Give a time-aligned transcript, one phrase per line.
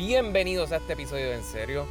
[0.00, 1.86] Bienvenidos a este episodio En Serio.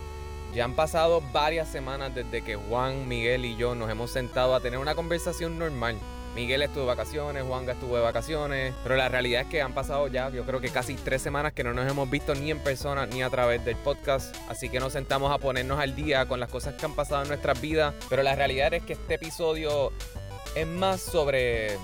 [0.51, 4.61] Ya han pasado varias semanas desde que Juan, Miguel y yo nos hemos sentado a
[4.61, 5.95] tener una conversación normal.
[6.33, 10.07] Miguel estuvo de vacaciones, Juan estuvo de vacaciones, pero la realidad es que han pasado
[10.07, 13.05] ya, yo creo que casi tres semanas que no nos hemos visto ni en persona
[13.05, 16.49] ni a través del podcast, así que nos sentamos a ponernos al día con las
[16.49, 19.91] cosas que han pasado en nuestras vidas, pero la realidad es que este episodio
[20.55, 21.77] es más sobre...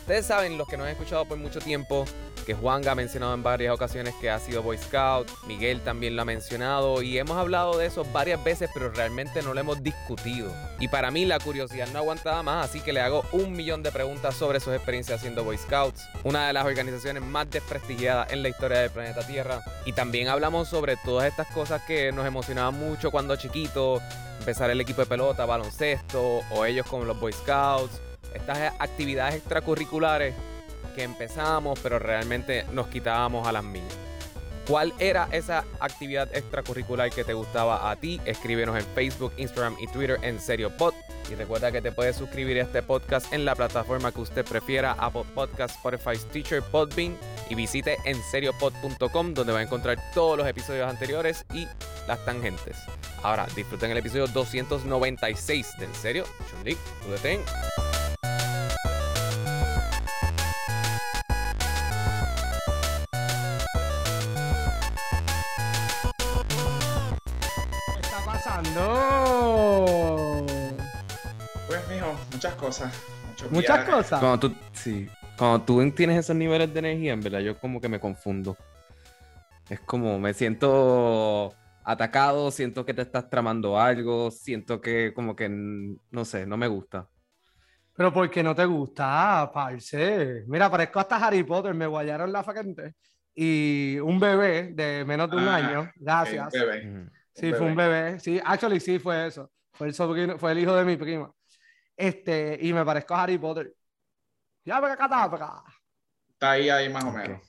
[0.00, 2.04] Ustedes saben, los que nos han escuchado por mucho tiempo,
[2.46, 6.22] que Juan ha mencionado en varias ocasiones que ha sido Boy Scout, Miguel también lo
[6.22, 10.54] ha mencionado y hemos hablado de eso varias veces, pero realmente no lo hemos discutido.
[10.78, 13.90] Y para mí la curiosidad no aguantaba más, así que le hago un millón de
[13.90, 18.48] preguntas sobre sus experiencias siendo Boy Scouts, una de las organizaciones más desprestigiadas en la
[18.48, 19.60] historia del planeta Tierra.
[19.84, 24.00] Y también hablamos sobre todas estas cosas que nos emocionaban mucho cuando chiquitos,
[24.38, 28.00] empezar el equipo de pelota, baloncesto, o ellos con los Boy Scouts,
[28.32, 30.34] estas actividades extracurriculares
[30.90, 33.96] que empezamos, pero realmente nos quitábamos a las millas.
[34.66, 38.20] ¿Cuál era esa actividad extracurricular que te gustaba a ti?
[38.24, 40.92] Escríbenos en Facebook, Instagram y Twitter en Serio Pod.
[41.30, 44.92] Y recuerda que te puedes suscribir a este podcast en la plataforma que usted prefiera,
[44.98, 47.16] Apple Podcast, Spotify, Teacher, Podbean.
[47.48, 51.68] Y visite en seriopod.com donde va a encontrar todos los episodios anteriores y
[52.08, 52.76] las tangentes.
[53.22, 56.24] Ahora, disfruten el episodio 296 de En Serio.
[56.50, 56.76] Chundi,
[72.46, 73.02] muchas cosas.
[73.50, 73.94] Muchas viajes.
[73.94, 74.20] cosas.
[74.20, 77.88] Cuando tú, sí, cuando tú tienes esos niveles de energía, en verdad, yo como que
[77.88, 78.56] me confundo.
[79.68, 81.54] Es como me siento
[81.84, 86.68] atacado, siento que te estás tramando algo, siento que como que, no sé, no me
[86.68, 87.08] gusta.
[87.94, 90.44] Pero ¿por qué no te gusta, parce?
[90.46, 92.94] Mira, parezco hasta Harry Potter, me guayaron la facente.
[93.34, 96.46] Y un bebé de menos de un Ah, año, gracias.
[96.46, 97.10] Ok, bebé.
[97.34, 98.18] Sí, fue un bebé.
[98.20, 99.50] Sí, actually sí fue eso.
[99.72, 101.30] Fue el sobrino, fue el hijo de mi prima.
[101.96, 103.74] Este, y me parezco a Harry Potter.
[104.64, 105.64] Ya, para acá, para acá.
[106.28, 107.40] Está ahí, ahí más o menos.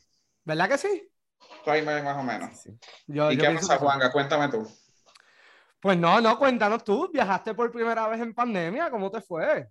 [0.43, 1.11] ¿Verdad que sí?
[1.57, 2.57] Está ahí más más o menos.
[2.57, 2.77] Sí.
[3.07, 3.77] Yo, ¿Y yo qué pasa.
[3.77, 4.11] Juanga?
[4.11, 4.67] Cuéntame tú.
[5.81, 7.09] Pues no, no, cuéntanos tú.
[7.11, 9.67] Viajaste por primera vez en pandemia, ¿cómo te fue?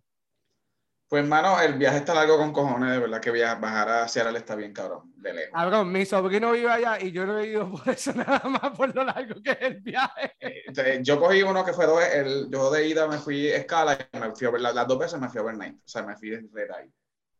[1.08, 4.36] Pues, hermano, el viaje está largo con cojones, de verdad que viajar, bajar a Seattle
[4.36, 5.52] está bien cabrón, de lejos.
[5.52, 8.92] Cabrón, mi sobrino vive allá y yo no he ido por eso nada más por
[8.92, 10.34] lo largo que es el viaje.
[10.40, 13.96] Eh, yo cogí uno que fue dos, el, yo de ida me fui a escala
[14.12, 16.02] y me fui a ver, las, las dos veces me fui a overnight, o sea,
[16.02, 16.92] me fui de eye.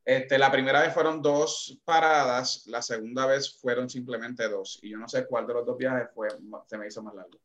[0.05, 4.99] Este, la primera vez fueron dos paradas, la segunda vez fueron simplemente dos, y yo
[4.99, 6.29] no sé cuál de los dos viajes fue,
[6.67, 7.41] se me hizo más largo.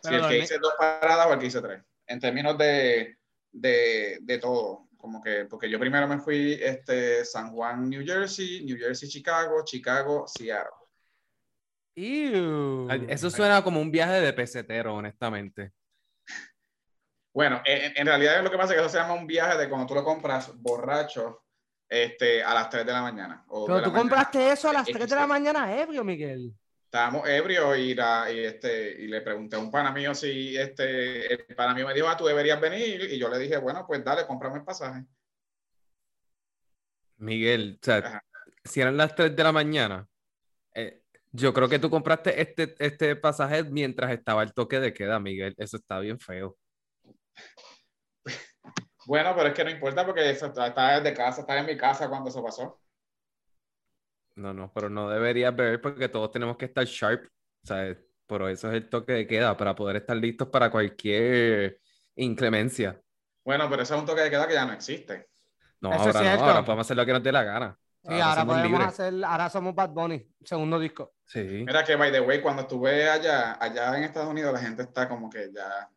[0.00, 3.16] Si Pero el que hice dos paradas o el que hice tres, en términos de,
[3.54, 8.64] de, de todo, como que, porque yo primero me fui este, San Juan, New Jersey,
[8.64, 10.70] New Jersey, Chicago, Chicago, Seattle.
[11.96, 12.88] Ew.
[13.08, 15.72] Eso suena como un viaje de pesetero, honestamente.
[17.32, 19.68] Bueno, en, en realidad lo que pasa es que eso se llama un viaje de
[19.68, 21.42] cuando tú lo compras borracho
[21.88, 23.44] este, a las 3 de la mañana.
[23.48, 23.98] o Pero tú mañana.
[24.00, 26.52] compraste eso a las Es 3 que de la mañana, ebrio, Miguel.
[26.94, 31.34] Estábamos ebrios y, la- y, este, y le pregunté a un pana mío si este,
[31.34, 33.00] el pana mío me dijo, ah, tú deberías venir.
[33.10, 35.04] Y yo le dije, bueno, pues dale, cómprame el pasaje.
[37.16, 38.24] Miguel, o sea, Ajá.
[38.62, 40.06] si eran las 3 de la mañana,
[40.72, 45.18] eh, yo creo que tú compraste este, este pasaje mientras estaba el toque de queda,
[45.18, 45.56] Miguel.
[45.58, 46.56] Eso está bien feo.
[49.06, 52.08] Bueno, pero es que no importa porque eso, estaba desde casa, estaba en mi casa
[52.08, 52.80] cuando eso pasó.
[54.36, 57.26] No, no, pero no deberías beber porque todos tenemos que estar sharp,
[57.62, 57.98] ¿sabes?
[58.26, 61.78] Por eso es el toque de queda, para poder estar listos para cualquier
[62.16, 63.00] inclemencia.
[63.44, 65.28] Bueno, pero eso es un toque de queda que ya no existe.
[65.80, 67.78] No, Eso es ahora no, ahora podemos hacer lo que nos dé la gana.
[68.02, 68.86] Sí, ahora somos podemos libres.
[68.88, 71.14] hacer, ahora somos Bad Bunny, segundo disco.
[71.26, 71.40] Sí.
[71.66, 75.08] Mira que, by the way, cuando estuve allá, allá en Estados Unidos, la gente está
[75.08, 75.88] como que ya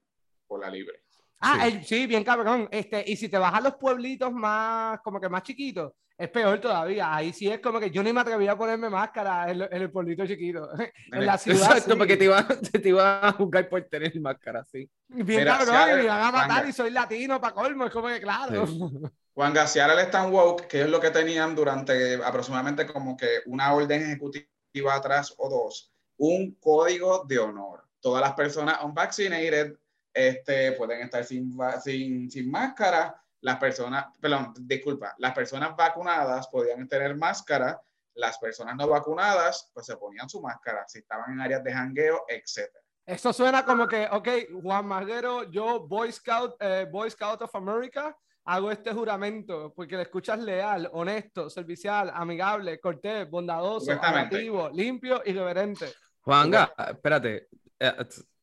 [0.45, 1.03] por la libre.
[1.39, 1.67] Ah, Sí.
[1.67, 2.67] el- sí, bien cabrón.
[2.71, 6.59] Este, y si te vas a los pueblitos más, como que más chiquitos, es peor
[6.59, 7.13] todavía.
[7.13, 9.81] Ahí sí es como que yo ni me atrevía a ponerme máscara en, lo- en
[9.83, 10.67] el pueblito chiquito.
[11.11, 11.61] en la ciudad.
[11.71, 11.97] Exacto, sí.
[11.97, 12.43] porque te iba,
[12.81, 14.89] te iba a juzgar por tener máscara, sí.
[15.09, 16.69] Bien Mira, cabrón, si y me van a matar Juanga.
[16.69, 17.85] y soy latino para colmo.
[17.85, 18.65] Es como que claro.
[19.35, 23.71] Juan García es tan woke, que es lo que tenían durante aproximadamente como que una
[23.73, 27.83] orden ejecutiva atrás o dos, un código de honor.
[27.99, 29.75] Todas las personas unvaccinated
[30.17, 33.21] este, pueden estar sin, sin, sin máscara.
[33.41, 37.79] Las personas, perdón, disculpa, las personas vacunadas podían tener máscara.
[38.15, 42.25] Las personas no vacunadas, pues se ponían su máscara si estaban en áreas de jangueo,
[42.27, 42.83] etcétera.
[43.05, 44.27] Eso suena como que, ok,
[44.63, 50.01] Juan Marguero, yo, Boy Scout, eh, Boy Scout of America, hago este juramento porque le
[50.01, 55.93] escuchas leal, honesto, servicial, amigable, cortés, bondadoso, amativo, limpio y reverente.
[56.21, 57.49] Juanga, espérate.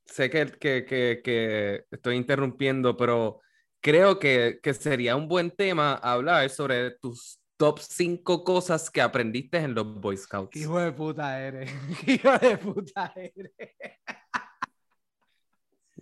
[0.07, 3.41] Sé que, que, que, que estoy interrumpiendo, pero
[3.81, 9.59] creo que, que sería un buen tema hablar sobre tus top 5 cosas que aprendiste
[9.59, 10.51] en los Boy Scouts.
[10.51, 11.71] ¿Qué hijo de puta eres?
[12.05, 13.53] ¿Qué hijo de puta eres?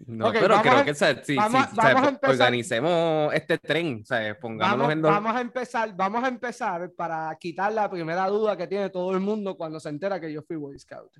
[0.06, 4.78] No, Ok, pero creo a- que sí, vamos- sí, vamos organicemos este tren, sea, pongámonos
[4.88, 5.10] Vamos, en los...
[5.12, 9.20] vamos a empezar, vamos a empezar para quitar la primera duda que tiene todo el
[9.20, 11.12] mundo cuando se entera que yo fui Boy Scout.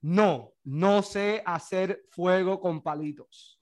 [0.00, 3.60] No, no sé hacer fuego con palitos.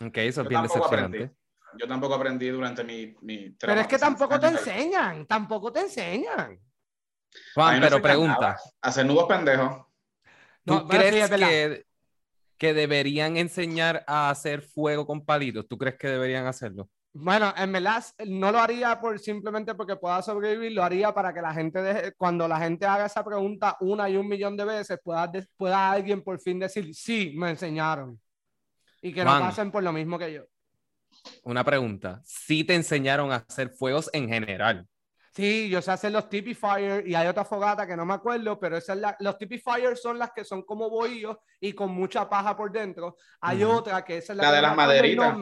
[0.00, 1.16] Ok, eso es bien decepcionante.
[1.16, 1.36] aprendí.
[1.78, 3.14] Yo tampoco aprendí durante mi...
[3.22, 6.58] mi Pero es que tampoco te enseñan, tampoco te enseñan.
[7.54, 8.56] Juan, no pero pregunta.
[8.80, 9.86] Hacer nudos pendejos.
[10.64, 11.86] ¿tú No, sí, crees que,
[12.58, 15.68] que deberían enseñar a hacer fuego con palitos?
[15.68, 16.88] ¿Tú crees que deberían hacerlo?
[17.18, 21.40] Bueno, en verdad no lo haría por simplemente porque pueda sobrevivir, lo haría para que
[21.40, 24.98] la gente deje, cuando la gente haga esa pregunta una y un millón de veces,
[25.02, 28.20] pueda, pueda alguien por fin decir, sí, me enseñaron.
[29.00, 29.40] Y que Juan.
[29.40, 30.42] no pasen por lo mismo que yo.
[31.42, 34.86] Una pregunta, ¿sí te enseñaron a hacer fuegos en general?
[35.32, 38.58] Sí, yo sé hacer los Tippy Fire y hay otra fogata que no me acuerdo,
[38.58, 41.90] pero esa es la- los Tippy Fire son las que son como bohíos y con
[41.92, 43.16] mucha paja por dentro.
[43.40, 45.38] Hay otra que esa es la, La que de las maderitas.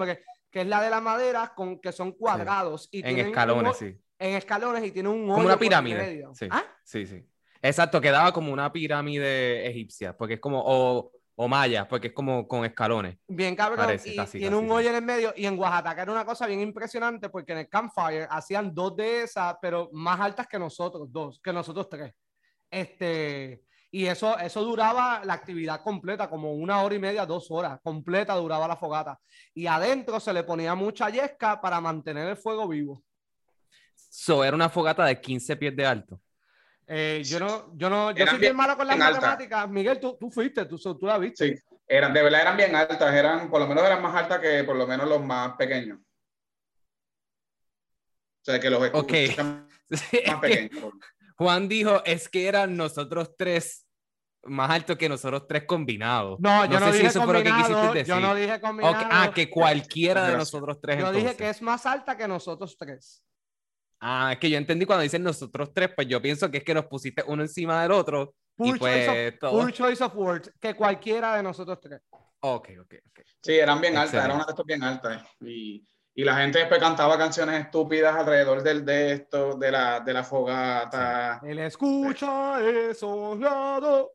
[0.54, 3.74] Que es la de la madera con que son cuadrados y En un escalones, ho-
[3.74, 3.98] sí.
[4.20, 5.96] en escalones y tiene un Como hoyo una por el pirámide.
[5.98, 6.32] medio.
[6.32, 6.62] Sí, ¿Ah?
[6.84, 7.28] sí, sí.
[7.60, 12.46] Exacto, quedaba como una pirámide egipcia, porque es como, o, o maya, porque es como
[12.46, 13.16] con escalones.
[13.26, 14.74] Bien cabrón, Parece, y casi, tiene casi, un sí.
[14.76, 17.68] hoyo en el medio y en Oaxaca era una cosa bien impresionante porque en el
[17.68, 22.14] campfire hacían dos de esas, pero más altas que nosotros dos, que nosotros tres.
[22.70, 23.64] Este,
[23.96, 28.34] y eso, eso duraba la actividad completa, como una hora y media, dos horas, completa
[28.34, 29.20] duraba la fogata.
[29.54, 33.04] Y adentro se le ponía mucha yesca para mantener el fuego vivo.
[33.94, 36.20] So, era una fogata de 15 pies de alto.
[36.88, 39.70] Eh, yo no, yo no, yo Eran soy bien bien- malo con las matemáticas.
[39.70, 41.56] Miguel, tú, tú fuiste, tú, tú la viste.
[41.56, 41.62] Sí.
[41.86, 43.14] Eran, de verdad eran bien altas.
[43.14, 46.00] Eran, por lo menos eran más altas que por lo menos los más pequeños.
[46.00, 46.04] O
[48.44, 50.92] sea, que los más pequeños.
[51.36, 53.83] Juan dijo, es que eran nosotros tres
[54.46, 56.38] más altos que nosotros tres combinados.
[56.40, 58.06] No, yo no, sé si dije eso fue lo que quisiste decir.
[58.06, 58.96] yo no dije combinado.
[59.10, 60.98] Ah, que cualquiera de nosotros tres.
[60.98, 61.36] Yo dije entonces.
[61.36, 63.22] que es más alta que nosotros tres.
[64.00, 66.74] Ah, es que yo entendí cuando dicen nosotros tres, pues yo pienso que es que
[66.74, 68.34] nos pusiste uno encima del otro.
[68.56, 69.50] Poor, y pues choice, of, todo.
[69.50, 72.00] poor choice of words, que cualquiera de nosotros tres.
[72.40, 73.20] Ok, ok, ok.
[73.42, 75.22] Sí, eran bien altas, eran una de estas bien altas.
[75.40, 80.12] Y, y la gente después cantaba canciones estúpidas alrededor del de esto, de la, de
[80.12, 81.40] la fogata.
[81.42, 84.12] El escucha es honrado,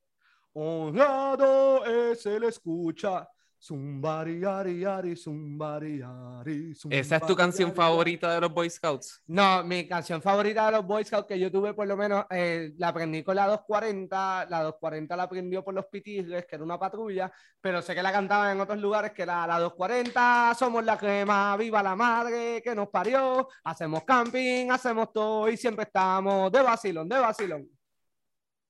[0.54, 3.28] honrado es el escucha.
[3.62, 9.22] Zumbari, ari, ari, zumbari, ari, ¿Esa es tu canción favorita de los Boy Scouts?
[9.28, 12.72] No, mi canción favorita de los Boy Scouts que yo tuve por lo menos, eh,
[12.78, 16.80] la aprendí con la 240, la 240 la aprendió por los Pitigres, que era una
[16.80, 17.30] patrulla,
[17.60, 21.58] pero sé que la cantaban en otros lugares, que era la 240, somos la crema,
[21.58, 27.10] viva la madre que nos parió, hacemos camping, hacemos todo y siempre estamos de vacilón,
[27.10, 27.70] de vacilón.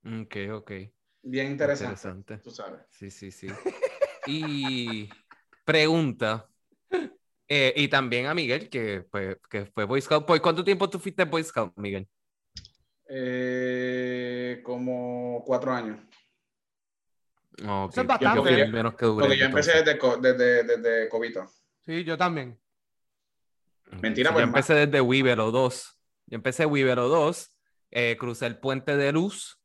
[0.03, 0.71] Ok, ok.
[1.21, 2.37] Bien interesante, Interesante.
[2.37, 2.81] tú sabes.
[2.89, 3.47] Sí, sí, sí.
[4.25, 5.09] Y
[5.65, 6.49] pregunta,
[7.47, 10.25] eh, y también a Miguel, que, pues, que fue Boy Scout.
[10.25, 12.07] ¿Por cuánto tiempo tú fuiste Boy Scout, Miguel?
[13.07, 15.99] Eh, como cuatro años.
[17.57, 18.61] Eso es bastante.
[18.61, 19.25] el menos que duré.
[19.25, 21.45] Porque yo empecé desde, desde, desde Cobito.
[21.81, 22.57] Sí, yo también.
[24.01, 25.99] Mentira, Sí, pues, Yo empecé desde Weavero 2.
[26.27, 27.55] Yo empecé Weavero 2,
[27.91, 29.58] eh, crucé el puente de luz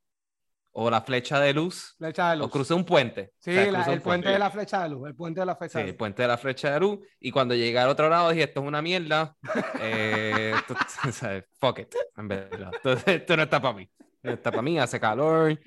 [0.76, 2.50] o la flecha de luz, Flecha de o luz.
[2.50, 3.32] crucé un puente.
[3.38, 5.52] Sí, O sea, la- el puente de la flecha de luz, el puente de la
[5.54, 5.96] Sí, flecha de el luz.
[5.98, 6.98] puente de la flecha de luz.
[7.20, 9.36] Y cuando llegué al otro lado dije, esto es una mierda.
[9.80, 10.52] Eh,
[11.48, 12.70] o fuck it, en verdad.
[12.74, 13.88] Entonces, esto no está para mí.
[14.22, 15.58] No está para mí, hace calor.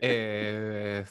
[0.00, 1.04] eh,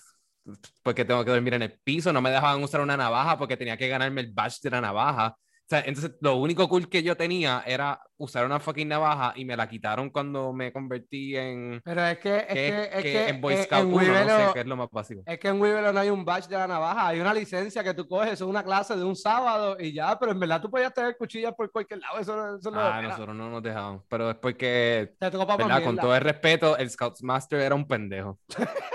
[0.82, 2.12] porque tengo que dormir en el piso.
[2.13, 5.38] No me dejaban usar una navaja porque tenía que ganarme el badge de la navaja.
[5.67, 9.43] O sea, entonces lo único cool que yo tenía era usar una fucking navaja y
[9.43, 11.81] me la quitaron cuando me convertí en...
[11.83, 14.53] Pero es que, es que, es que que en Boy Scout en 1, no sé
[14.53, 15.24] qué es lo más básico.
[15.25, 17.93] Es que en Weaver no hay un badge de la navaja, hay una licencia que
[17.93, 20.93] tú coges, es una clase de un sábado y ya, pero en verdad tú podías
[20.93, 23.09] tener cuchillas por cualquier lado, eso, no- eso no Ah, era.
[23.09, 24.03] nosotros no nos dejamos.
[24.07, 25.83] Pero es porque te ¿verdad?
[25.83, 28.39] Con todo el respeto, el Scoutsmaster era un pendejo.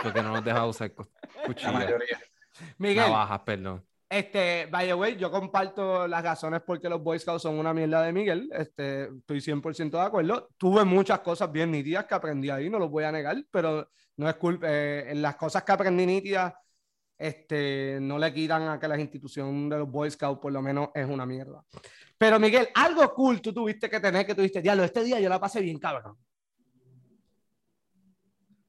[0.02, 2.18] Porque no nos dejaba usar cu- La cuchillas, mayoría.
[2.78, 3.84] Miguel, navajas, perdón.
[4.12, 7.72] Este, by the way, yo comparto las razones por qué los Boy Scouts son una
[7.72, 10.50] mierda de Miguel, este, estoy 100% de acuerdo.
[10.58, 13.88] Tuve muchas cosas bien nítidas que aprendí ahí, no los voy a negar, pero
[14.18, 16.52] no es culpa, eh, las cosas que aprendí nítidas
[17.16, 20.90] este, no le quitan a que la institución de los Boy Scouts por lo menos
[20.92, 21.64] es una mierda.
[22.18, 25.40] Pero Miguel, algo cool tú tuviste que tener que tuviste, diablo, este día yo la
[25.40, 26.18] pasé bien cabrón.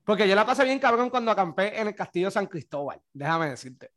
[0.06, 3.92] Porque yo la pasé bien cabrón cuando acampé en el Castillo San Cristóbal, déjame decirte.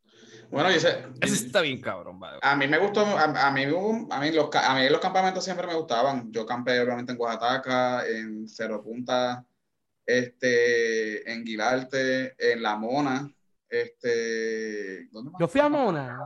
[0.49, 2.39] Bueno, dice, Eso está bien cabrón, vale.
[2.41, 5.67] a mí me gustó, a, a mí, a, mí los, a mí los campamentos siempre
[5.67, 6.31] me gustaban.
[6.31, 9.45] Yo campé obviamente en Oaxaca, en Cerro Punta,
[10.05, 13.29] este, en Guilarte, en La Mona,
[13.69, 15.39] este, ¿dónde más?
[15.39, 16.19] Yo fui a Mona,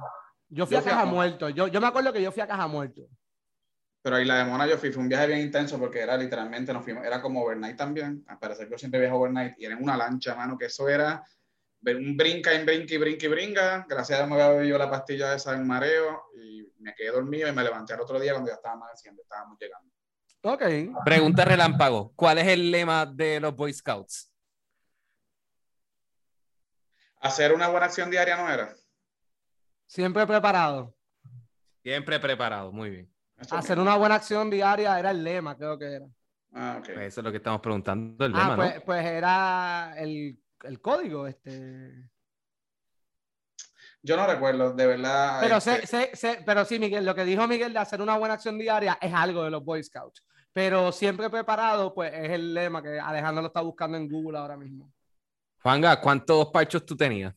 [0.49, 1.05] yo fui Yo a fui a Caja.
[1.05, 3.01] Muerto, yo, yo me acuerdo que yo fui a Caja Muerto.
[4.03, 6.73] Pero ahí la de Mona yo fui, fue un viaje bien intenso porque era literalmente,
[6.73, 9.83] nos fuimos, era como overnight también, al parecer yo siempre viajo overnight, y era en
[9.83, 11.23] una lancha, mano, que eso era
[11.83, 14.89] un brinca en brinca y brinca y brinca, gracias a Dios me había bebido la
[14.89, 18.49] pastilla esa en mareo, y me quedé dormido y me levanté al otro día cuando
[18.49, 19.91] ya estaba amaneciendo, estábamos llegando.
[20.43, 21.03] Ok.
[21.05, 22.13] Pregunta relámpago.
[22.15, 24.31] ¿Cuál es el lema de los Boy Scouts?
[27.19, 28.73] Hacer una buena acción diaria no era.
[29.85, 30.95] Siempre preparado.
[31.83, 33.13] Siempre preparado, muy bien.
[33.37, 36.05] Eso Hacer una buena acción diaria era el lema, creo que era.
[36.53, 36.85] Ah, ok.
[36.93, 38.81] Pues Eso es lo que estamos preguntando, el Ah, lema, pues, ¿no?
[38.81, 42.09] pues era el, el código, este.
[44.03, 45.39] Yo no recuerdo, de verdad.
[45.41, 48.17] Pero, este, sé, sé- sé- pero sí, Miguel, lo que dijo Miguel de hacer una
[48.17, 50.23] buena acción diaria es algo de los Boy Scouts.
[50.53, 54.57] Pero siempre preparado, pues es el lema que Alejandro lo está buscando en Google ahora
[54.57, 54.91] mismo.
[55.61, 57.33] Juanga, ¿cuántos parchos tú tenías?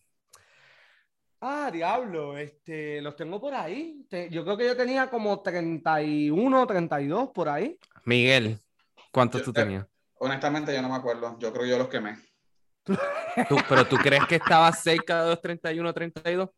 [1.41, 4.07] Ah, diablo, este, los tengo por ahí.
[4.09, 7.79] Te- yo creo que yo tenía como 31, 32 por ahí.
[8.05, 8.59] Miguel,
[9.13, 9.87] ¿cuántos Yo- tú tenías?
[10.15, 11.37] honestamente, yo no me acuerdo.
[11.39, 12.17] Yo creo que yo los quemé.
[12.85, 16.51] ¿Tú- ¿Pero tú crees que estabas cerca de los 31 32?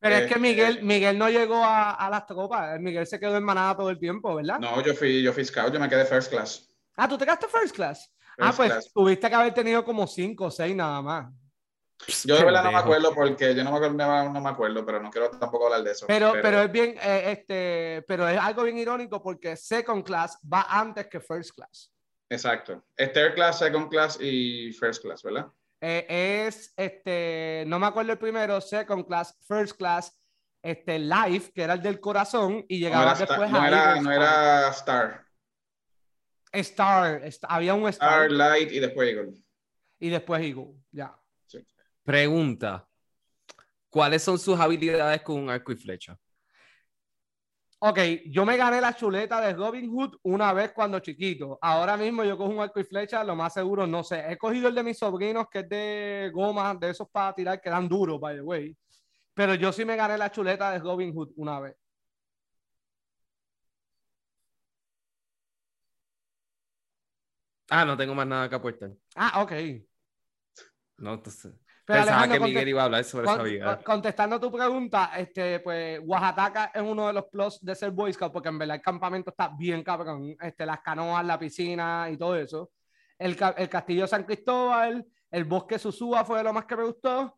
[0.00, 2.80] Pero es Eh, que Miguel, Miguel no llegó a, a las tropas.
[2.80, 4.58] Miguel se quedó en manada todo el tiempo, ¿verdad?
[4.58, 6.66] No, yo fui, yo fui scout, yo me quedé first class.
[6.96, 8.12] Ah, ¿tú te quedaste first class?
[8.38, 8.92] ah, pues class.
[8.92, 11.32] tuviste que haber tenido como 5 o 6 nada más.
[12.24, 15.00] Yo de verdad no me acuerdo porque yo no me acuerdo, no me acuerdo, pero
[15.02, 16.06] no quiero tampoco hablar de eso.
[16.06, 20.62] Pero, pero, es bien, eh, este, pero es algo bien irónico porque second class va
[20.62, 21.92] antes que first class.
[22.30, 22.82] Exacto.
[22.96, 25.48] Es third class, second class y first class, ¿verdad?
[25.82, 30.16] Eh, es, este, no me acuerdo el primero, second class, first class,
[30.62, 34.00] este, life, que era el del corazón, y No llegaba Star, después no, a era,
[34.00, 35.24] no era Star.
[36.52, 39.32] Star, est- había un Star, Star, Light y después Eagle.
[39.98, 41.16] y después Eagle, ya.
[42.04, 42.86] Pregunta.
[43.88, 46.18] ¿Cuáles son sus habilidades con un arco y flecha?
[47.82, 51.58] Ok, yo me gané la chuleta de Robin Hood una vez cuando chiquito.
[51.62, 54.22] Ahora mismo yo cojo un arco y flecha, lo más seguro, no sé.
[54.30, 57.70] He cogido el de mis sobrinos, que es de goma, de esos para tirar, que
[57.70, 58.76] dan duros, by the way.
[59.34, 61.76] Pero yo sí me gané la chuleta de Robin Hood una vez.
[67.70, 68.90] Ah, no tengo más nada que aportar.
[69.16, 69.52] Ah, ok.
[70.98, 71.54] No, entonces.
[71.90, 75.10] Pero Pensaba Alejandro, que Miguel iba a hablar sobre con- esa con- contestando tu pregunta,
[75.16, 78.76] este, pues Oaxaca es uno de los plus de ser Boy Scout, porque en verdad
[78.76, 80.36] el campamento está bien cabrón.
[80.40, 82.70] Este, las canoas, la piscina y todo eso.
[83.18, 87.36] El, el castillo San Cristóbal, el bosque Susúa fue de lo más que me gustó.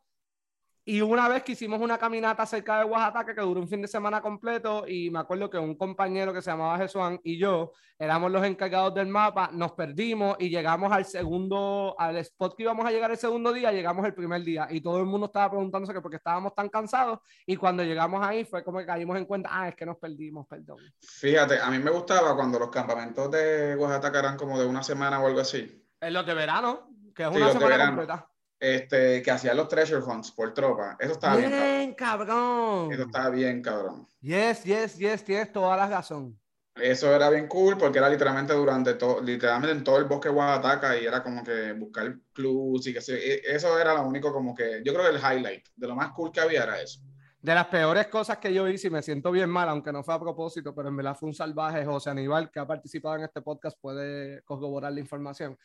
[0.84, 3.86] Y una vez que hicimos una caminata cerca de Oaxaca que duró un fin de
[3.86, 8.32] semana completo y me acuerdo que un compañero que se llamaba Jesuán y yo éramos
[8.32, 12.90] los encargados del mapa, nos perdimos y llegamos al segundo, al spot que íbamos a
[12.90, 16.00] llegar el segundo día, llegamos el primer día y todo el mundo estaba preguntándose que
[16.00, 19.50] por qué estábamos tan cansados y cuando llegamos ahí fue como que caímos en cuenta,
[19.52, 20.78] ah, es que nos perdimos, perdón.
[21.00, 25.20] Fíjate, a mí me gustaba cuando los campamentos de Oaxaca eran como de una semana
[25.20, 25.86] o algo así.
[26.00, 28.31] En los de verano, que es Sí, una semana completa.
[28.64, 30.96] Este, que hacían los treasure hunts por tropa.
[31.00, 31.68] Eso estaba bien, cabrón.
[31.68, 32.92] Bien, cabrón.
[32.92, 34.06] Eso estaba bien, cabrón.
[34.20, 36.38] Yes, yes, yes, tienes toda la razón.
[36.76, 40.36] Eso era bien cool porque era literalmente durante todo, literalmente en todo el bosque de
[40.36, 44.54] Oaxaca y era como que buscar clues y que se, eso era lo único como
[44.54, 47.00] que, yo creo que el highlight, de lo más cool que había era eso.
[47.40, 50.14] De las peores cosas que yo hice y me siento bien mal, aunque no fue
[50.14, 51.84] a propósito, pero en verdad fue un salvaje.
[51.84, 55.58] José Aníbal, que ha participado en este podcast, puede corroborar la información.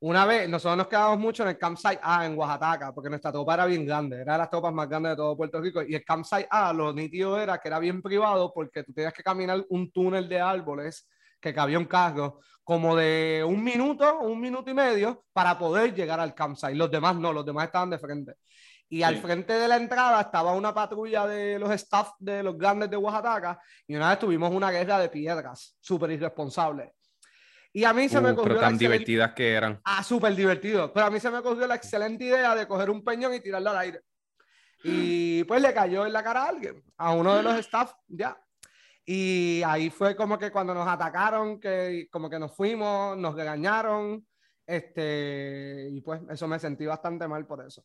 [0.00, 3.54] Una vez, nosotros nos quedamos mucho en el campsite A en Oaxaca, porque nuestra tropa
[3.54, 5.82] era bien grande, era de las tropas más grandes de todo Puerto Rico.
[5.82, 9.22] Y el campsite A, lo nítido era que era bien privado, porque tú tenías que
[9.22, 11.08] caminar un túnel de árboles
[11.40, 16.20] que cabía un carro, como de un minuto, un minuto y medio, para poder llegar
[16.20, 16.74] al campsite.
[16.74, 18.34] Los demás no, los demás estaban de frente.
[18.88, 19.20] Y al Sí.
[19.22, 23.60] frente de la entrada estaba una patrulla de los staff de los grandes de Oaxaca
[23.86, 26.92] y una vez tuvimos una guerra de piedras, súper irresponsable.
[27.76, 29.78] Y a mí se me Uh, ocurrió pero la tan divertidas que eran.
[29.84, 30.90] Ah, súper divertido.
[30.94, 33.68] Pero a mí se me ocurrió la excelente idea de coger un peñón y tirarlo
[33.68, 34.00] al aire.
[34.82, 38.34] Y pues le cayó en la cara a alguien, a uno de los staff, ya.
[39.04, 44.26] Y ahí fue como que cuando nos atacaron, que como que nos fuimos, nos regañaron.
[44.66, 47.84] Este, y pues eso me sentí bastante mal por eso.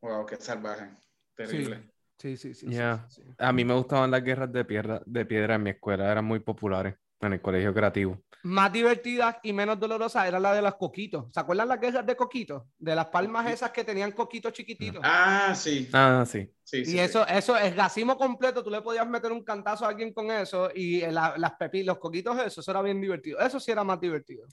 [0.00, 0.90] Wow, qué salvaje.
[1.36, 1.88] Terrible.
[2.18, 2.66] Sí, sí, sí.
[2.68, 3.06] Ya.
[3.08, 3.34] sí, sí.
[3.38, 6.40] A mí me gustaban las guerras de piedra, de piedra en mi escuela, eran muy
[6.40, 8.22] populares en el colegio creativo.
[8.44, 11.26] Más divertidas y menos dolorosas era la de los coquitos.
[11.32, 12.64] ¿Se acuerdan las guerras de coquitos?
[12.76, 15.00] De las palmas esas que tenían coquitos chiquititos.
[15.04, 15.88] Ah, sí.
[15.92, 16.50] Ah, sí.
[16.64, 19.88] sí, sí, y eso, eso es racimo completo, tú le podías meter un cantazo a
[19.90, 23.38] alguien con eso y la- las pepi, los coquitos, eso, eso era bien divertido.
[23.38, 24.44] Eso sí era más divertido.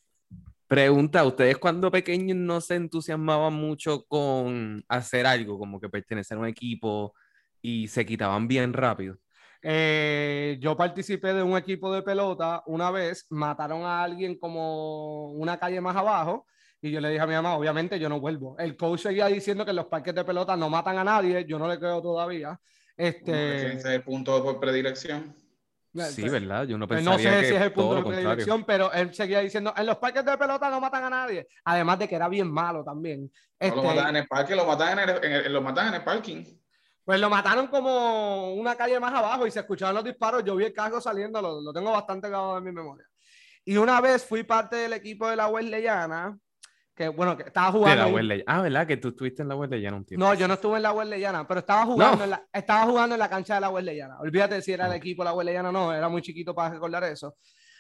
[0.68, 6.42] Pregunta, ¿ustedes cuando pequeños no se entusiasmaban mucho con hacer algo, como que pertenecer a
[6.42, 7.16] un equipo
[7.60, 9.18] y se quitaban bien rápido?
[9.62, 15.58] Eh, yo participé de un equipo de pelota una vez, mataron a alguien como una
[15.58, 16.48] calle más abajo
[16.82, 18.58] y yo le dije a mi mamá, obviamente yo no vuelvo.
[18.58, 21.60] El coach seguía diciendo que en los parques de pelota no matan a nadie, yo
[21.60, 22.58] no le creo todavía.
[22.96, 25.36] Ese Este, es el punto por predilección.
[26.12, 26.66] Sí, ¿verdad?
[26.68, 29.14] Yo no Pues pensaría no sé que si es el punto de predilección, pero él
[29.14, 31.48] seguía diciendo, en los parques de pelota no matan a nadie.
[31.66, 33.22] Además de que era bien malo también.
[33.24, 35.88] No Este, lo matan en el parque, lo matan en el, en el- lo matan
[35.90, 36.46] en el parking.
[37.10, 40.44] Pues lo mataron como una calle más abajo y se escuchaban los disparos.
[40.46, 43.04] Yo vi el carro saliendo, lo, lo tengo bastante grabado en mi memoria.
[43.66, 46.38] Y una vez fui parte del equipo de la Wesleyana,
[46.94, 48.22] que bueno, que estaba De jugando.
[48.22, 48.44] la ahí.
[48.46, 48.86] Ah, ¿verdad?
[48.86, 50.24] Que tú estuviste en la Wesley un tiempo.
[50.24, 52.24] No, yo no estuve en la Wesleyana, pero estaba jugando, No.
[52.26, 54.20] en la, estaba jugando en la cancha de la Wesleyana.
[54.20, 54.96] Olvídate si era el Ah.
[54.98, 57.38] equipo de la Wesleyana o no, era muy chiquito para recordar eso.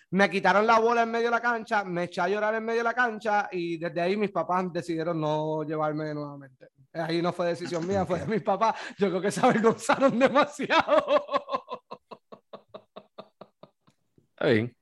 [0.09, 2.79] Me quitaron la bola en medio de la cancha, me eché a llorar en medio
[2.79, 6.69] de la cancha y desde ahí mis papás decidieron no llevarme nuevamente.
[6.93, 8.75] Ahí no fue decisión mía, fue de mis papás.
[8.97, 11.25] Yo creo que se avergonzaron demasiado.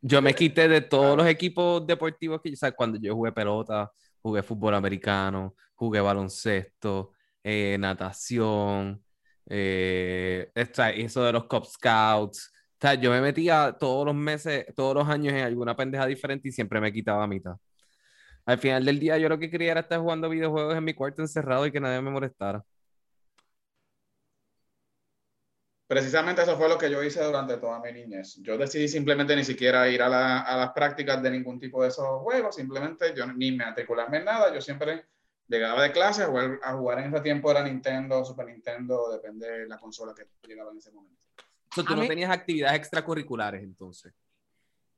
[0.01, 3.91] Yo me quité de todos los equipos deportivos que, o sea, cuando yo jugué pelota,
[4.21, 9.03] jugué fútbol americano, jugué baloncesto, eh, natación,
[9.49, 12.51] eh, eso de los Cub Scouts.
[12.53, 16.49] O sea, yo me metía todos los meses, todos los años en alguna pendeja diferente
[16.49, 17.55] y siempre me quitaba a mitad.
[18.47, 21.21] Al final del día, yo lo que quería era estar jugando videojuegos en mi cuarto
[21.21, 22.63] encerrado y que nadie me molestara.
[25.85, 28.35] Precisamente eso fue lo que yo hice durante toda mi niñez.
[28.41, 31.89] Yo decidí simplemente ni siquiera ir a, la- a las prácticas de ningún tipo de
[31.89, 35.05] esos juegos, simplemente yo ni me matricularme en nada, yo siempre
[35.47, 39.49] llegaba de clase a jugar, a jugar en ese tiempo era Nintendo, Super Nintendo, depende
[39.49, 41.21] de la consola que llegaba en ese momento.
[41.71, 44.13] O sea, tú A no mí- tenías actividades extracurriculares entonces.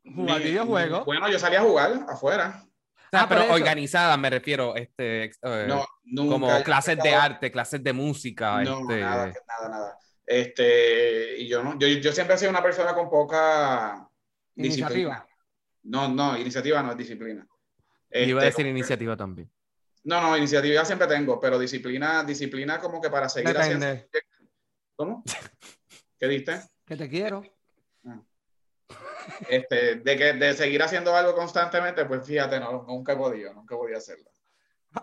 [0.04, 1.06] Jugar videojuegos.
[1.06, 2.64] Bueno, yo salía a jugar afuera.
[3.12, 3.54] O sea, Ah, pero eso.
[3.54, 6.32] organizadas, me refiero, este, eh, No, nunca.
[6.32, 8.62] como clases de arte, clases de música.
[8.64, 9.98] No, este, nada, que- nada, nada.
[10.26, 14.08] Este, y yo no, yo, yo siempre he sido una persona con poca
[14.54, 14.90] disciplina.
[14.92, 15.28] Iniciativa.
[15.84, 17.48] No, no, iniciativa no es disciplina.
[18.12, 19.52] Iba a Este, decir iniciativa también.
[20.04, 23.88] No, no, iniciativa siempre tengo, pero disciplina, disciplina como que para seguir haciendo.
[24.96, 25.24] ¿Cómo?
[26.20, 26.62] ¿Qué diste?
[26.86, 27.44] Que te quiero.
[29.48, 33.76] Este, de que de seguir haciendo algo constantemente, pues fíjate, no, nunca he podido, nunca
[33.76, 34.30] he podido hacerlo.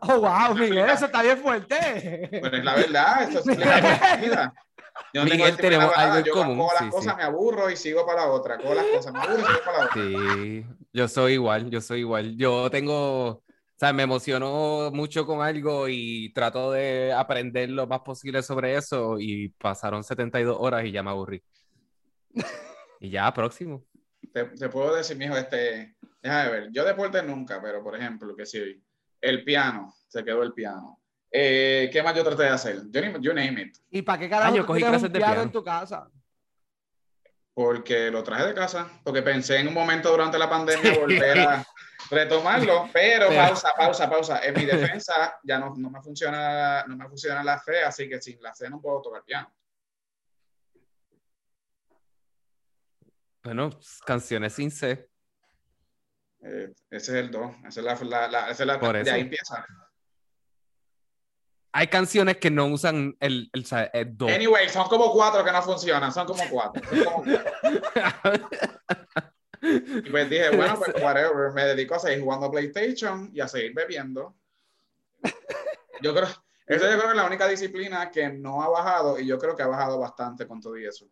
[0.01, 2.29] Oh, wow, Miguel, eso está bien fuerte.
[2.31, 4.55] Pero es la verdad, eso es la vida.
[5.13, 7.17] Yo Miguel, tenemos algo en yo común, cojo las sí, cosas, sí.
[7.19, 8.59] me aburro y sigo para la otra.
[8.59, 10.03] Cojo las cosas, me aburro y sigo para la otra.
[10.03, 12.37] Sí, yo soy igual, yo soy igual.
[12.37, 13.43] Yo tengo, o
[13.77, 19.19] sea, me emociono mucho con algo y trato de aprender lo más posible sobre eso
[19.21, 21.43] y pasaron 72 horas y ya me aburrí.
[23.01, 23.85] Y ya, próximo.
[24.33, 28.45] Te, te puedo decir, mijo, este, déjame ver, yo deporte nunca, pero por ejemplo, que
[28.47, 28.83] sí,
[29.21, 31.01] el piano, se quedó el piano.
[31.31, 32.77] Eh, ¿Qué más yo traté de hacer?
[32.91, 33.77] You name, you name it.
[33.91, 35.47] ¿Y para qué carajo Ah, yo tú cogí tienes clases un de piano piano.
[35.47, 36.09] en tu casa?
[37.55, 41.65] Porque lo traje de casa, porque pensé en un momento durante la pandemia volver a
[42.11, 44.41] retomarlo, pero Pero- pausa, pausa, pausa.
[44.45, 48.21] En mi defensa ya no, no me funciona, no me funciona la fe, así que
[48.21, 49.51] sin la fe no puedo tocar piano.
[53.47, 53.71] Bueno,
[54.05, 55.09] canciones sin C.
[56.43, 59.03] Eh, ese es el do, esa es la, la, la- esa es la Por de
[59.03, 59.13] eso.
[59.13, 59.65] ahí empieza.
[61.71, 64.27] Hay canciones que no usan el, el, el do.
[64.27, 66.83] Anyway, son como cuatro que no funcionan, son como cuatro.
[66.89, 68.49] son como cuatro.
[69.63, 73.75] Y pues dije, bueno, pues whatever, me dedico a seguir jugando PlayStation y a seguir
[73.75, 74.35] bebiendo.
[76.03, 76.27] Yo creo,
[76.67, 79.55] eso yo creo que es la única disciplina que no ha bajado y yo creo
[79.55, 81.09] que ha bajado bastante con todo y eso.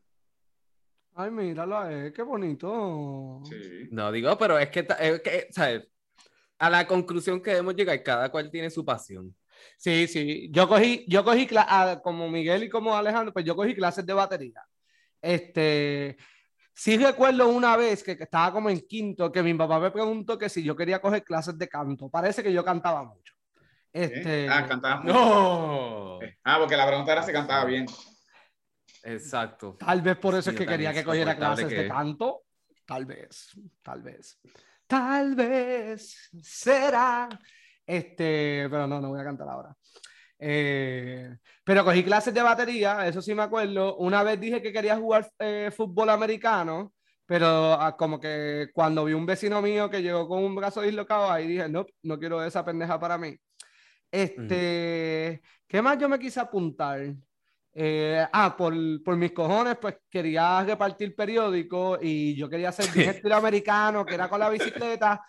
[1.17, 3.41] Ay, míralo, eh, qué bonito.
[3.45, 3.89] Sí.
[3.93, 5.87] No digo, pero es que, es que, ¿sabes?
[6.59, 9.35] A la conclusión que debemos llegar, cada cual tiene su pasión.
[9.77, 10.49] Sí, sí.
[10.51, 14.13] Yo cogí, yo cogí ah, como Miguel y como Alejandro, pues yo cogí clases de
[14.13, 14.63] batería.
[15.23, 16.17] Este,
[16.75, 20.37] sí recuerdo una vez que, que estaba como en quinto, que mi papá me preguntó
[20.37, 22.09] que si yo quería coger clases de canto.
[22.09, 23.35] Parece que yo cantaba mucho.
[23.93, 25.15] Este, Ah, cantaba mucho.
[25.15, 26.19] No.
[26.43, 27.87] Ah, porque la pregunta era si cantaba bien.
[29.05, 29.77] Exacto.
[29.79, 32.45] Tal vez por eso Sí, es que quería que cogiera clases que de canto.
[32.87, 33.51] Tal vez,
[33.83, 34.39] tal vez.
[34.87, 37.29] Tal vez será.
[37.87, 39.77] Este, pero no, no voy a cantar ahora.
[40.39, 43.97] Eh, pero cogí clases de batería, eso sí me acuerdo.
[43.97, 46.93] Una vez dije que quería jugar eh, fútbol americano,
[47.27, 51.31] pero ah, como que cuando vi un vecino mío que llegó con un brazo dislocado,
[51.31, 53.37] ahí dije, no, no quiero esa pendeja para mí.
[54.11, 57.15] Este, ¿qué más yo me quise apuntar?
[57.77, 63.11] Eh, ah, por, por, mis cojones, pues quería repartir periódico y yo quería ser bien
[63.17, 65.21] estilo americano, que era con la bicicleta.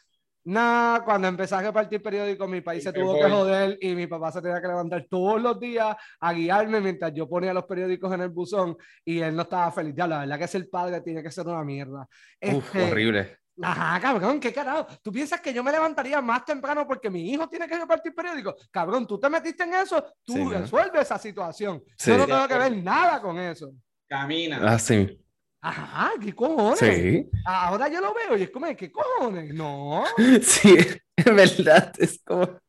[0.48, 4.32] Nada, cuando empecé a repartir periódico, mi país se tuvo que joder y mi papá
[4.32, 8.22] se tenía que levantar todos los días a guiarme mientras yo ponía los periódicos en
[8.22, 9.96] el buzón y él no estaba feliz.
[9.98, 12.08] Ya, la verdad que ser padre tiene que ser una mierda.
[12.44, 13.38] Uf, este, horrible.
[13.62, 14.88] Ajá, cabrón, qué carajo.
[15.02, 18.68] ¿Tú piensas que yo me levantaría más temprano porque mi hijo tiene que repartir periódicos?
[18.70, 21.82] Cabrón, tú te metiste en eso, tú resuelves esa situación.
[22.06, 23.72] Yo no tengo que ver nada con eso.
[24.08, 24.60] Camina.
[24.62, 25.20] Ah, sí.
[25.62, 26.78] Ajá, ¿qué cojones?
[26.78, 27.28] Sí.
[27.44, 29.54] Ahora yo lo veo y es como, ¿qué cojones?
[29.54, 30.04] No.
[30.44, 30.78] Sí,
[31.15, 32.60] en verdad, es como.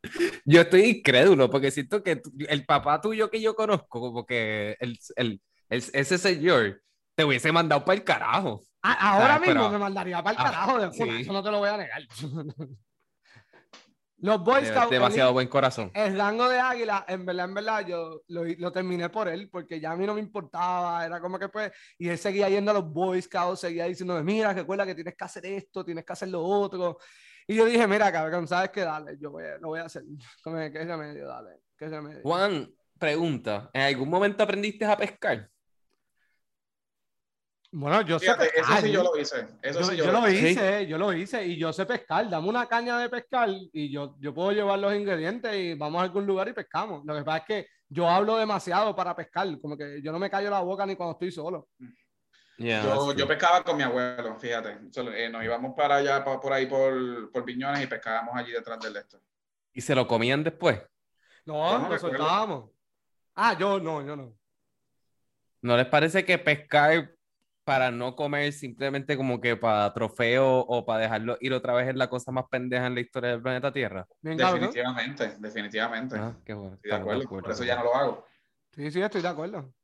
[0.47, 4.99] Yo estoy incrédulo porque siento que el papá tuyo que yo conozco, como que el,
[5.17, 6.81] el, ese señor
[7.15, 8.63] te hubiese mandado para el carajo.
[8.93, 11.77] Ahora mismo me mandaría para el ah, carajo, de eso no te lo voy a
[11.77, 12.03] negar.
[14.19, 14.91] Los Boy Scouts.
[14.91, 15.91] Demasiado buen corazón.
[15.95, 19.79] El rango de águila, en verdad, en verdad, yo lo, lo, terminé por él, porque
[19.79, 22.75] ya a mí no me importaba, era como que pues, y él seguía yendo a
[22.75, 26.29] los Boy Scouts, seguía diciéndome, mira, recuerda que tienes que hacer esto, tienes que hacer
[26.29, 26.99] lo otro.
[27.47, 28.81] Y yo dije, mira, cabrón, ¿sabes qué?
[28.81, 30.03] Dale, yo voy lo voy a hacer.
[30.73, 31.29] ¿Qué remedio?
[31.29, 32.23] Dale, ¿qué remedio?
[32.23, 32.69] Juan,
[32.99, 35.51] pregunta, ¿en algún momento aprendiste a pescar?
[37.79, 38.79] Bueno, yo sé pescar.
[38.79, 39.47] Eso sí yo lo hice.
[39.61, 42.27] Eso yo, sí yo, lo, hice, yo lo hice y yo sé pescar.
[42.31, 46.05] Dame una caña de pescar y yo, yo puedo llevar los ingredientes y vamos a
[46.05, 47.05] algún lugar y pescamos.
[47.05, 50.31] Lo que pasa es que yo hablo demasiado para pescar, como que yo no me
[50.31, 51.69] callo la boca ni cuando estoy solo.
[52.57, 54.79] yo, yo, pescaba con mi abuelo, fíjate.
[55.15, 58.97] Eh, nos íbamos para allá, por ahí, por, por Piñones y pescábamos allí detrás del
[58.97, 59.21] esto.
[59.75, 60.81] ¿Y se lo comían después?
[61.45, 62.71] No, no lo soltábamos.
[63.35, 64.35] Ah, yo no, yo no.
[65.61, 67.16] ¿No les parece que pescar
[67.67, 71.97] para no comer simplemente como que para trofeo o para dejarlo ir otra vez es
[71.97, 74.07] la cosa más pendeja en la historia del planeta Tierra.
[74.23, 76.17] definitivamente, definitivamente.
[76.17, 76.77] Ah, qué bueno.
[76.77, 78.27] Estoy de acuerdo, por eso ya no lo hago.
[78.71, 79.75] Sí, sí, estoy de acuerdo.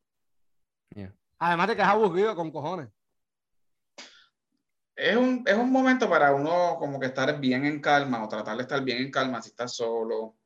[1.40, 2.88] Además de que es aburrido con cojones.
[4.94, 8.56] Es un, es un momento para uno como que estar bien en calma o tratar
[8.58, 10.36] de estar bien en calma si estás solo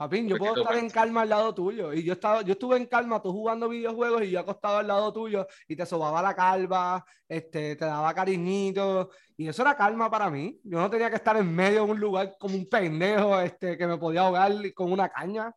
[0.00, 1.92] Papín, yo puedo estar en calma al lado tuyo.
[1.92, 5.12] Y yo, estaba, yo estuve en calma, tú jugando videojuegos y yo acostado al lado
[5.12, 9.10] tuyo y te sobaba la calva, este, te daba cariñito.
[9.36, 10.58] Y eso era calma para mí.
[10.64, 13.86] Yo no tenía que estar en medio de un lugar como un pendejo este, que
[13.86, 15.54] me podía ahogar con una caña.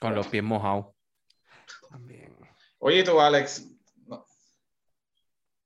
[0.00, 0.86] Con los pies mojados.
[1.90, 2.36] También.
[2.78, 3.66] Oye, tú, Alex,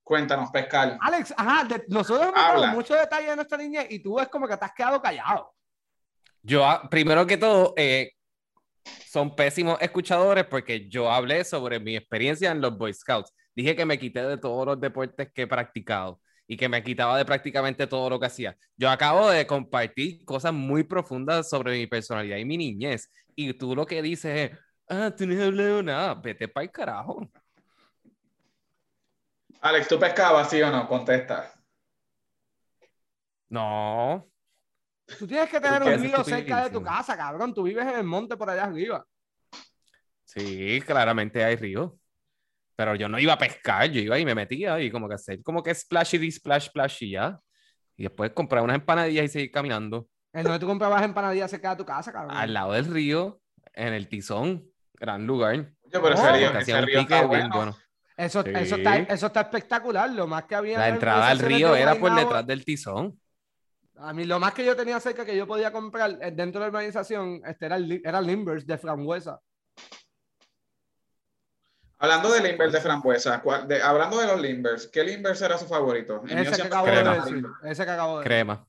[0.03, 0.97] Cuéntanos, pescar.
[1.03, 4.57] Alex, ajá, nosotros hemos dado muchos detalles de nuestra niña y tú ves como que
[4.57, 5.55] te has quedado callado.
[6.43, 8.13] Yo, ah, primero que todo, eh,
[9.07, 13.33] son pésimos escuchadores porque yo hablé sobre mi experiencia en los Boy Scouts.
[13.55, 17.19] Dije que me quité de todos los deportes que he practicado y que me quitaba
[17.19, 18.57] de prácticamente todo lo que hacía.
[18.77, 23.11] Yo acabo de compartir cosas muy profundas sobre mi personalidad y mi niñez.
[23.35, 26.71] Y tú lo que dices es, ah, tú no has hablado nada, vete para el
[26.71, 27.31] carajo.
[29.61, 30.89] Alex, ¿tú pescabas, sí o no?
[30.89, 31.53] Contesta.
[33.51, 34.30] No.
[35.19, 37.55] Tú tienes que tener un río cerca de tu casa, cabrón.
[37.55, 39.05] Tú vives en el monte por allá arriba.
[40.25, 41.97] Sí, claramente hay río.
[42.77, 45.43] Pero yo no iba a pescar, yo iba y me metía y como que hacer
[45.43, 47.39] como que splashy, splash, splash y ya.
[47.97, 50.09] Y después comprar unas empanadillas y seguir caminando.
[50.33, 52.37] ¿En dónde tú comprabas empanadillas cerca de tu casa, cabrón?
[52.37, 53.41] Al lado del río,
[53.75, 55.73] en el Tizón, gran lugar.
[55.93, 57.77] Yo, pero ese río, ese río está bueno.
[58.17, 60.11] Eso, eso, está, eso está espectacular.
[60.11, 60.79] Lo más que había.
[60.79, 63.21] La entrada al río era por detrás del Tizón.
[64.03, 66.71] A mí lo más que yo tenía cerca que yo podía comprar eh, dentro de
[66.71, 69.41] la organización este era, el, era Limbers de frambuesa.
[71.99, 73.43] Hablando de Limbers de frambuesa,
[73.85, 76.23] hablando de los Limbers, ¿qué Limbers era su favorito?
[76.27, 78.67] ese, que acabo de decir, ese que acabo de Crema.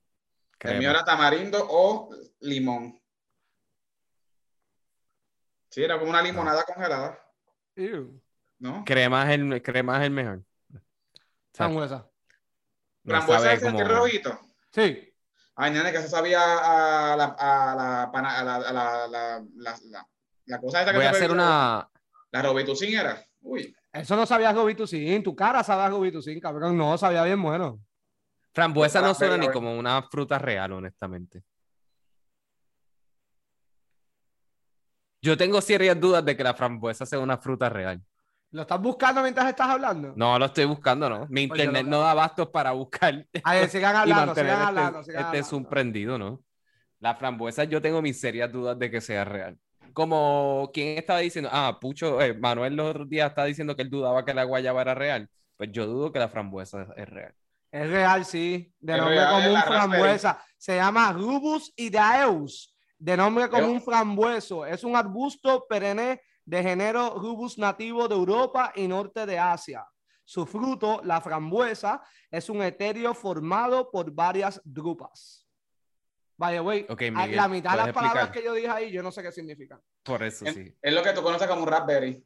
[0.60, 2.10] El mío era tamarindo o
[2.42, 3.02] limón.
[5.70, 7.26] Sí, era como una limonada congelada.
[8.60, 8.84] ¿No?
[8.86, 10.44] Crema es el, crema es el mejor.
[11.54, 12.06] Frambuesa.
[13.06, 14.38] ¿Frambuesa es el rojito?
[14.72, 15.11] Sí.
[15.56, 20.08] Ay, nene, que eso sabía a la, a la, a la, a la, la, la,
[20.46, 21.90] la, cosa esa que Voy a hacer una...
[22.32, 23.24] La Robitussin era.
[23.42, 23.76] Uy.
[23.92, 25.22] Eso no sabía Robitussin.
[25.22, 26.78] Tu cara sabía Robitussin, cabrón.
[26.78, 27.80] No, sabía bien bueno.
[28.54, 31.44] Frambuesa no suena ni como una fruta real, honestamente.
[35.22, 38.02] Yo tengo serias dudas de que la frambuesa sea una fruta real.
[38.52, 40.14] ¿Lo estás buscando mientras estás hablando?
[40.16, 41.26] No, lo estoy buscando, no.
[41.30, 43.26] Mi internet no da bastos para buscar.
[43.44, 45.00] A ver, sigan hablando, sigan hablando.
[45.00, 46.44] Este, este es un prendido, ¿no?
[47.00, 49.58] La frambuesa, yo tengo mis serias dudas de que sea real.
[49.94, 53.90] como quien estaba diciendo, ah, Pucho, eh, Manuel los otros días está diciendo que él
[53.90, 55.30] dudaba que la guayaba era real.
[55.58, 57.34] Pues yo dudo que la frambuesa es, es real.
[57.72, 58.74] Es real, sí.
[58.80, 60.44] De Es nombre real, es común frambuesa.
[60.58, 62.76] Se llama Rubus idaeus.
[63.00, 64.66] De nombre común frambueso.
[64.66, 69.86] Es un arbusto perenne de género Rubus nativo de Europa y norte de Asia.
[70.24, 75.48] Su fruto, la frambuesa, es un etéreo formado por varias drupas.
[76.38, 76.86] Vaya, güey.
[76.90, 78.42] Ok, a- Miguel, la mitad de las ¿puedes palabras explicar?
[78.42, 79.80] que yo dije ahí, yo no sé qué significan.
[80.04, 80.74] Por eso Es, sí.
[80.82, 82.24] es lo que tú conoces como un Raspberry.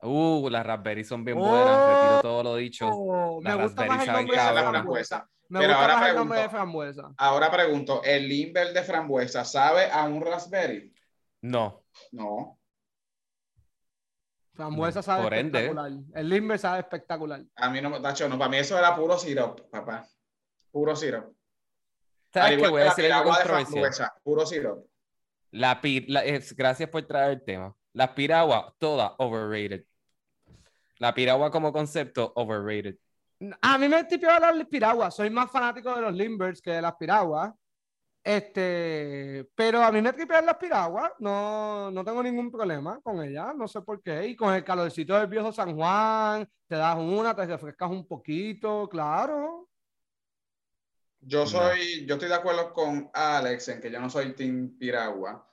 [0.00, 1.40] Uh, las raspberry son bien Oh.
[1.48, 1.88] buenas.
[1.88, 2.88] Retiro todo lo dicho.
[2.88, 5.28] Oh, me gusta más el saben nombre de frambuesa.
[5.48, 6.56] Me Pero gusta ahora más el nombre de pregunto.
[6.56, 7.14] frambuesa.
[7.16, 10.94] Ahora pregunto, ¿el limber de frambuesa sabe a un raspberry?
[11.42, 11.82] No.
[12.12, 12.57] No.
[14.58, 15.58] Frambuesa Mm, sabe por ende.
[15.66, 15.92] espectacular.
[16.14, 17.40] El limber sabe espectacular.
[17.54, 20.04] A mí no me tacho, no, para mí eso era puro syrup, papá.
[20.72, 20.90] Puro.
[20.90, 22.68] Al ¿Sabes qué?
[22.68, 24.10] Voy a la decir algo controversial.
[24.24, 24.84] puro syrup.
[25.52, 27.72] La pi- la- es- gracias por traer el tema.
[27.92, 29.84] La piragua, toda overrated.
[30.98, 32.96] La piragua como concepto, overrated.
[33.62, 35.14] A mí me tipió las piraguas.
[35.14, 37.54] Soy más fanático de los limbers que de las piraguas.
[38.22, 41.12] Este, pero a mí me tripean las piraguas.
[41.18, 43.54] No, no tengo ningún problema con ellas.
[43.56, 44.26] No sé por qué.
[44.26, 48.88] Y con el calorcito del viejo San Juan, te das una, te refrescas un poquito,
[48.88, 49.68] claro.
[51.20, 55.44] Yo soy, yo estoy de acuerdo con Alex en que yo no soy Team Piragua.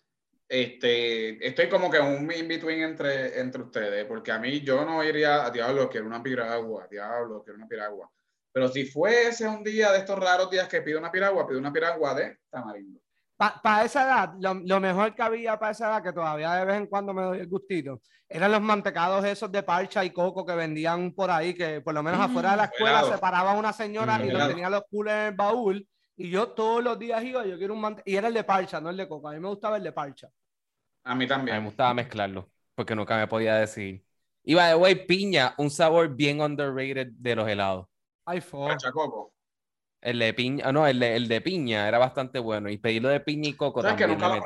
[0.48, 5.44] Este, estoy como que un in-between entre, entre ustedes, porque a mí yo no iría
[5.44, 8.12] a diablo, quiero una piragua, diablo, quiero una piragua.
[8.56, 11.74] Pero si fuese un día de estos raros días que pido una piragua, pido una
[11.74, 13.02] piragua de tamarindo.
[13.38, 16.78] Para esa edad, lo, lo mejor que había para esa edad, que todavía de vez
[16.78, 20.56] en cuando me doy el gustito, eran los mantecados esos de parcha y coco que
[20.56, 23.12] vendían por ahí, que por lo menos Mm, afuera de la escuela helado.
[23.12, 25.86] se paraba una señora Mm, y los tenía los culos en el baúl.
[26.16, 28.80] Y yo todos los días iba, yo quiero un mante Y era el de parcha,
[28.80, 29.28] no el de coco.
[29.28, 30.30] A mí me gustaba el de parcha.
[31.04, 31.64] A mí A mí me también.
[31.66, 34.04] gustaba mezclarlo, porque nunca me podía decir.
[34.44, 37.88] Y by the way, piña, un sabor bien underrated de los helados.
[38.68, 39.34] Pachacoco.
[40.02, 42.70] El de piña, no, el de, el de piña era bastante bueno.
[42.70, 44.42] Y pedirlo de piña y coco ¿Sabes que también nunca lo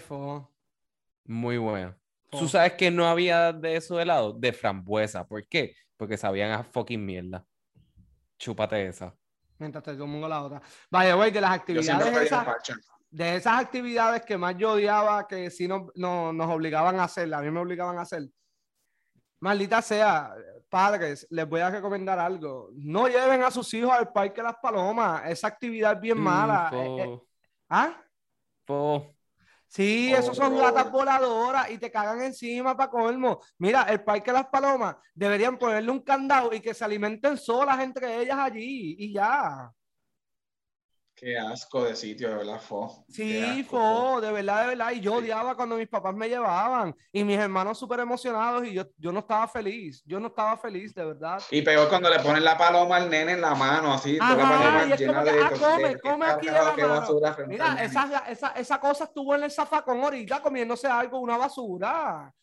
[0.00, 0.50] fo.
[1.24, 1.94] Muy bueno.
[2.30, 2.38] fo.
[2.38, 4.40] ¿Tú sabes que no había de esos helados?
[4.40, 5.26] De frambuesa.
[5.26, 5.74] ¿Por qué?
[5.96, 7.44] Porque sabían a fucking mierda.
[8.38, 9.14] Chúpate esa.
[9.58, 10.62] Mientras te tomo la otra.
[10.90, 12.46] Vaya, güey, de las actividades esas,
[13.10, 17.32] de esas actividades que más yo odiaba, que sí no, no- nos obligaban a hacer,
[17.32, 18.28] a mí me obligaban a hacer.
[19.42, 20.32] Maldita sea,
[20.68, 22.70] padres, les voy a recomendar algo.
[22.74, 25.22] No lleven a sus hijos al Parque Las Palomas.
[25.26, 26.70] Esa actividad es bien mala.
[26.72, 27.26] Mm, Eh, eh, po,
[27.68, 28.00] ¿Ah?
[28.64, 29.14] po.
[29.66, 30.62] Sí, Oh, esos son Lord.
[30.74, 33.40] ratas voladoras y te cagan encima para colmo.
[33.58, 38.20] Mira, el Parque Las Palomas deberían ponerle un candado y que se alimenten solas entre
[38.22, 39.72] ellas allí y ya.
[41.22, 43.04] Qué asco de sitio, de verdad, fo.
[43.08, 44.90] Sí, fo, de verdad, de verdad.
[44.90, 45.18] Y yo Sí.
[45.18, 49.20] odiaba cuando mis papás me llevaban y mis hermanos súper emocionados y yo, yo no
[49.20, 50.02] estaba feliz.
[50.04, 51.40] Yo no estaba feliz, de verdad.
[51.52, 54.42] Y peor cuando le ponen la paloma al nene en la mano, así, toda la
[54.42, 55.38] Ajá, paloma llena que, de...
[55.40, 57.20] ah, come, come aquí de la mano.
[57.46, 62.34] Mira, esa, esa, esa cosa estuvo en el zafacón ahorita comiéndose algo, una basura.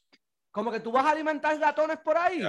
[0.51, 2.41] Como que tú vas a alimentar ratones por ahí.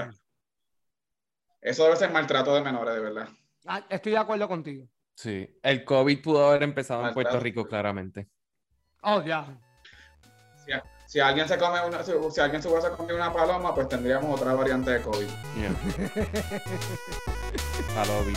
[1.60, 3.28] Eso debe ser maltrato de menores, de verdad.
[3.66, 4.86] Ah, estoy de acuerdo contigo.
[5.14, 5.58] Sí.
[5.62, 7.14] El COVID pudo haber empezado en.
[7.14, 8.28] Puerto Rico, claramente.
[9.02, 9.46] Oh, ya.
[10.64, 10.72] Si,
[11.06, 14.40] si alguien se come una, si, si alguien se hubiese comido una paloma, pues tendríamos
[14.40, 15.28] otra variante de COVID.
[15.56, 15.74] Yeah.
[17.94, 18.32] Palobi.